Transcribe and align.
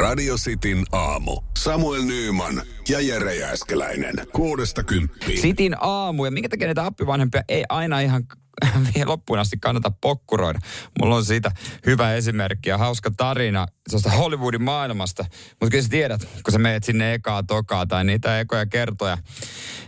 Radio 0.00 0.36
Cityn 0.36 0.84
aamu. 0.92 1.40
Samuel 1.58 2.02
Nyyman 2.02 2.62
ja 2.88 3.00
Jere 3.00 3.34
Jääskeläinen. 3.34 4.14
Kuudesta 4.32 4.84
kymppiin. 4.84 5.40
Sitin 5.40 5.76
aamu, 5.80 6.24
ja 6.24 6.30
minkä 6.30 6.48
takia 6.48 6.66
näitä 6.66 6.86
appivanhempia 6.86 7.42
ei 7.48 7.64
aina 7.68 8.00
ihan 8.00 8.24
vielä 8.94 9.10
loppuun 9.10 9.38
asti 9.38 9.56
kannata 9.60 9.92
pokkuroida. 10.00 10.58
Mulla 11.00 11.16
on 11.16 11.24
siitä 11.24 11.50
hyvä 11.86 12.14
esimerkki 12.14 12.68
ja 12.68 12.78
hauska 12.78 13.10
tarina 13.16 13.66
tuosta 13.90 14.10
Hollywoodin 14.10 14.62
maailmasta. 14.62 15.24
Mutta 15.50 15.70
kyllä 15.70 15.82
sä 15.82 15.88
tiedät, 15.88 16.28
kun 16.42 16.52
sä 16.52 16.58
meet 16.58 16.84
sinne 16.84 17.14
ekaa 17.14 17.42
tokaa 17.42 17.86
tai 17.86 18.04
niitä 18.04 18.40
ekoja 18.40 18.66
kertoja, 18.66 19.18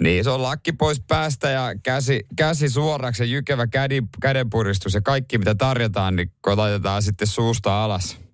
niin 0.00 0.24
se 0.24 0.30
on 0.30 0.42
lakki 0.42 0.72
pois 0.72 1.02
päästä 1.08 1.50
ja 1.50 1.74
käsi, 1.82 2.26
käsi 2.36 2.68
suoraksi 2.68 3.22
ja 3.22 3.26
jykevä 3.26 3.66
kädi, 3.66 4.02
kädenpuristus 4.22 4.94
ja 4.94 5.00
kaikki 5.00 5.38
mitä 5.38 5.54
tarjotaan, 5.54 6.16
niin 6.16 6.32
laitetaan 6.56 7.02
sitten 7.02 7.28
suusta 7.28 7.84
alas. 7.84 8.25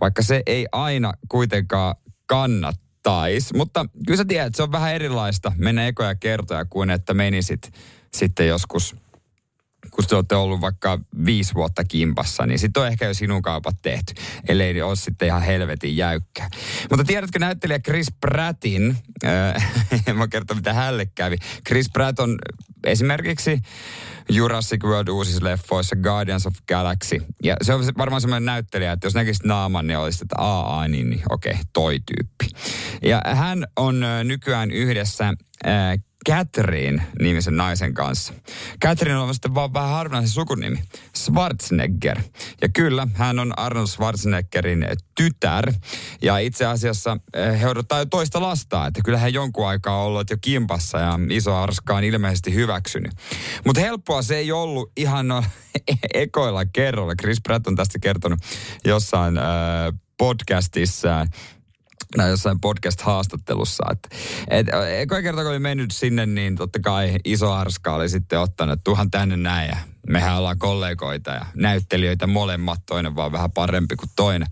Vaikka 0.00 0.22
se 0.22 0.42
ei 0.46 0.66
aina 0.72 1.12
kuitenkaan 1.28 1.94
kannattaisi. 2.26 3.56
Mutta 3.56 3.86
kyllä 4.06 4.16
sä 4.16 4.24
tiedät, 4.24 4.46
että 4.46 4.56
se 4.56 4.62
on 4.62 4.72
vähän 4.72 4.94
erilaista 4.94 5.52
mennä 5.56 5.86
ekoja 5.86 6.14
kertoja 6.14 6.64
kuin 6.64 6.90
että 6.90 7.14
menisit 7.14 7.72
sitten 8.14 8.48
joskus 8.48 8.96
kun 9.90 10.04
te 10.04 10.16
olette 10.16 10.34
ollut 10.34 10.60
vaikka 10.60 11.00
viisi 11.24 11.54
vuotta 11.54 11.84
kimpassa, 11.84 12.46
niin 12.46 12.58
sitten 12.58 12.82
on 12.82 12.88
ehkä 12.88 13.06
jo 13.06 13.14
sinun 13.14 13.42
kaupat 13.42 13.76
tehty, 13.82 14.14
ellei 14.48 14.82
ole 14.82 14.96
sitten 14.96 15.28
ihan 15.28 15.42
helvetin 15.42 15.96
jäykkä. 15.96 16.48
Mutta 16.90 17.04
tiedätkö 17.04 17.38
näyttelijä 17.38 17.78
Chris 17.78 18.08
Prattin, 18.20 18.96
äh, 19.24 19.72
en 20.06 20.16
mä 20.16 20.28
kertoa 20.28 20.56
mitä 20.56 20.72
hälle 20.72 21.06
kävi. 21.06 21.36
Chris 21.66 21.90
Pratt 21.92 22.20
on 22.20 22.38
esimerkiksi 22.84 23.58
Jurassic 24.30 24.84
World 24.84 25.08
uusissa 25.08 25.44
leffoissa, 25.44 25.96
Guardians 25.96 26.46
of 26.46 26.54
Galaxy. 26.68 27.22
Ja 27.42 27.56
se 27.62 27.74
on 27.74 27.84
varmaan 27.98 28.20
semmoinen 28.20 28.44
näyttelijä, 28.44 28.92
että 28.92 29.06
jos 29.06 29.14
näkisit 29.14 29.44
naaman, 29.44 29.86
niin 29.86 29.98
olisi, 29.98 30.24
että 30.24 30.36
aa, 30.38 30.88
niin, 30.88 31.10
niin 31.10 31.22
okei, 31.30 31.52
okay, 31.52 31.64
toi 31.72 31.98
tyyppi. 32.00 32.60
Ja 33.02 33.22
hän 33.34 33.66
on 33.76 34.04
nykyään 34.24 34.70
yhdessä 34.70 35.24
äh, 35.66 35.98
Catherine 36.28 37.02
nimisen 37.22 37.56
naisen 37.56 37.94
kanssa. 37.94 38.32
Catherine 38.84 39.18
on 39.18 39.34
sitten 39.34 39.54
vaan 39.54 39.72
vähän 39.72 39.90
harvinaisen 39.90 40.28
sukunimi. 40.28 40.82
Schwarzenegger. 41.16 42.18
Ja 42.62 42.68
kyllä, 42.68 43.08
hän 43.14 43.38
on 43.38 43.58
Arnold 43.58 43.86
Schwarzeneggerin 43.86 44.86
tytär. 45.16 45.72
Ja 46.22 46.38
itse 46.38 46.66
asiassa 46.66 47.16
eh, 47.34 47.60
he 47.60 47.68
odottaa 47.68 47.98
jo 47.98 48.06
toista 48.06 48.42
lastaa. 48.42 48.86
Että 48.86 49.00
kyllä 49.04 49.18
hän 49.18 49.32
jonkun 49.32 49.68
aikaa 49.68 50.04
ollut 50.04 50.30
jo 50.30 50.36
kimpassa 50.40 50.98
ja 50.98 51.18
iso 51.30 51.56
arska 51.56 51.96
on 51.96 52.04
ilmeisesti 52.04 52.54
hyväksynyt. 52.54 53.12
Mutta 53.66 53.80
helppoa 53.80 54.22
se 54.22 54.36
ei 54.36 54.52
ollut 54.52 54.92
ihan 54.96 55.28
no, 55.28 55.44
ekoilla 56.14 56.64
kerralla. 56.64 57.14
Chris 57.14 57.38
Pratt 57.42 57.66
on 57.66 57.76
tästä 57.76 57.98
kertonut 57.98 58.40
jossain 58.84 59.38
äh, 59.38 59.44
podcastissa 60.18 61.26
näin 62.16 62.30
jossain 62.30 62.60
podcast-haastattelussa. 62.60 63.84
Että, 63.90 64.08
et, 64.50 64.66
eka 65.00 65.22
kerta 65.22 65.42
kun 65.42 65.50
oli 65.50 65.58
mennyt 65.58 65.90
sinne, 65.90 66.26
niin 66.26 66.56
totta 66.56 66.80
kai 66.80 67.16
iso 67.24 67.52
arska 67.52 67.94
oli 67.94 68.08
sitten 68.08 68.40
ottanut, 68.40 68.72
että 68.72 68.84
tuhan 68.84 69.10
tänne 69.10 69.36
näin 69.36 69.68
ja 69.68 69.76
mehän 70.08 70.38
ollaan 70.38 70.58
kollegoita 70.58 71.30
ja 71.30 71.46
näyttelijöitä 71.54 72.26
molemmat, 72.26 72.86
toinen 72.86 73.16
vaan 73.16 73.32
vähän 73.32 73.52
parempi 73.52 73.96
kuin 73.96 74.10
toinen. 74.16 74.48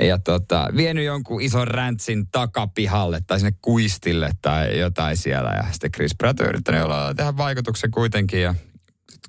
Ja 0.00 0.18
tota, 0.18 0.68
vienyt 0.76 1.04
jonkun 1.04 1.42
ison 1.42 1.68
räntsin 1.68 2.26
takapihalle 2.32 3.20
tai 3.26 3.40
sinne 3.40 3.54
kuistille 3.62 4.30
tai 4.42 4.78
jotain 4.78 5.16
siellä. 5.16 5.50
Ja 5.50 5.64
sitten 5.72 5.92
Chris 5.92 6.14
Pratt 6.18 6.40
on 6.40 6.46
yrittänyt 6.46 6.82
olla 6.82 7.14
tehdä 7.14 7.36
vaikutuksen 7.36 7.90
kuitenkin 7.90 8.42
ja 8.42 8.54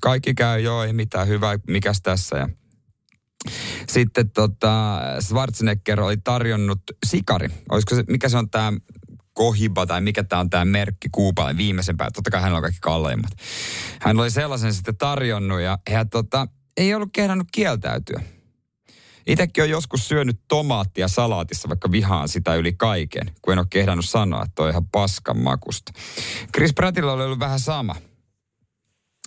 kaikki 0.01 0.33
käy, 0.33 0.59
joo, 0.59 0.83
ei 0.83 0.93
mitään 0.93 1.27
hyvää, 1.27 1.59
mikäs 1.67 2.01
tässä. 2.01 2.37
Ja 2.37 2.49
sitten 3.87 4.29
tota, 4.29 5.01
Schwarzenegger 5.19 6.01
oli 6.01 6.17
tarjonnut 6.17 6.81
sikari. 7.05 7.49
Olisiko 7.69 7.95
se, 7.95 8.03
mikä 8.07 8.29
se 8.29 8.37
on 8.37 8.49
tämä 8.49 8.73
Kohiba 9.35 9.85
tai 9.85 10.01
mikä 10.01 10.23
tämä 10.23 10.39
on 10.39 10.49
tämä 10.49 10.65
merkki 10.65 11.07
Kuupalle 11.11 11.57
viimeisen 11.57 11.97
päällä. 11.97 12.11
Totta 12.11 12.31
kai 12.31 12.41
hän 12.41 12.53
on 12.53 12.61
kaikki 12.61 12.79
kalleimmat. 12.81 13.31
Hän 14.01 14.19
oli 14.19 14.31
sellaisen 14.31 14.73
sitten 14.73 14.97
tarjonnut 14.97 15.61
ja, 15.61 15.77
ja 15.89 16.05
tota, 16.05 16.47
ei 16.77 16.93
ollut 16.93 17.09
kehdannut 17.13 17.47
kieltäytyä. 17.51 18.21
Itsekin 19.27 19.63
on 19.63 19.69
joskus 19.69 20.07
syönyt 20.07 20.39
tomaattia 20.47 21.07
salaatissa, 21.07 21.69
vaikka 21.69 21.91
vihaan 21.91 22.29
sitä 22.29 22.55
yli 22.55 22.73
kaiken, 22.73 23.31
kun 23.41 23.53
en 23.53 23.59
ole 23.59 23.67
kehdannut 23.69 24.05
sanoa, 24.05 24.43
että 24.43 24.63
on 24.63 24.69
ihan 24.69 24.87
paskan 24.87 25.37
makusta. 25.37 25.91
Chris 26.53 26.73
Prattilla 26.73 27.13
oli 27.13 27.23
ollut 27.23 27.39
vähän 27.39 27.59
sama. 27.59 27.95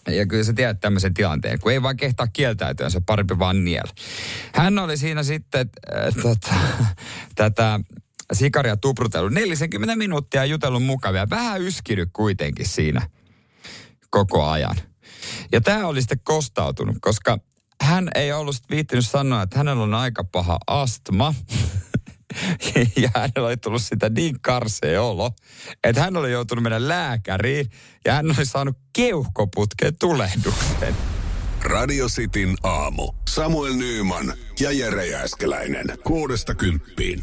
Ja 0.09 0.27
kyllä 0.27 0.45
sä 0.45 0.53
tiedät 0.53 0.81
tämmöisen 0.81 1.15
tilanteen, 1.15 1.59
kun 1.59 1.73
ei 1.73 1.83
vaan 1.83 1.97
kehtaa 1.97 2.27
kieltäytyä, 2.27 2.91
se 2.91 3.01
parempi 3.07 3.39
vaan 3.39 3.65
niellä. 3.65 3.93
Hän 4.55 4.79
oli 4.79 4.97
siinä 4.97 5.23
sitten 5.23 5.71
äh, 5.97 6.15
tota, 6.23 6.55
tätä 7.35 7.81
sikaria 8.33 8.77
tuprutellut 8.77 9.33
40 9.33 9.97
minuuttia 9.97 10.45
jutellut 10.45 10.85
mukavia. 10.85 11.31
Vähän 11.31 11.63
yskinyt 11.63 12.09
kuitenkin 12.13 12.69
siinä 12.69 13.11
koko 14.11 14.45
ajan. 14.45 14.77
Ja 15.53 15.61
tämä 15.61 15.87
oli 15.87 16.01
sitten 16.01 16.21
kostautunut, 16.23 16.97
koska 17.01 17.39
hän 17.83 18.11
ei 18.15 18.33
ollut 18.33 18.57
viittinyt 18.71 19.07
sanoa, 19.07 19.43
että 19.43 19.59
hänellä 19.59 19.83
on 19.83 19.95
aika 19.95 20.25
paha 20.25 20.59
astma. 20.67 21.35
ja 23.03 23.11
hänellä 23.15 23.49
oli 23.49 23.57
tullut 23.57 23.83
sitä 23.83 24.09
niin 24.09 24.37
karsea 24.41 25.03
olo, 25.03 25.31
että 25.85 26.01
hän 26.01 26.17
oli 26.17 26.33
joutunut 26.33 26.63
mennä 26.63 26.89
lääkäriin 26.89 27.71
ja 28.05 28.13
hän 28.13 28.27
oli 28.27 28.47
saanut 28.47 28.77
keuhkoputken 28.93 29.99
tulehduksen. 29.99 30.95
Radio 31.63 32.07
Cityn 32.09 32.57
aamu. 32.63 33.13
Samuel 33.29 33.75
Nyyman 33.75 34.33
ja 34.61 34.73
Jere 34.73 35.07
Jääskeläinen. 35.07 35.87
Kuudesta 36.05 36.55
kymppiin. 36.55 37.21